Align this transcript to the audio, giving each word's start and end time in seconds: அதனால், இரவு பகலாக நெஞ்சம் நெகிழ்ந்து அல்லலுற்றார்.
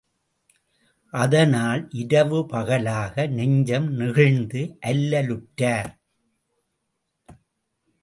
அதனால், 1.13 1.87
இரவு 1.91 2.39
பகலாக 2.45 3.27
நெஞ்சம் 3.27 3.87
நெகிழ்ந்து 3.91 4.77
அல்லலுற்றார். 4.85 5.91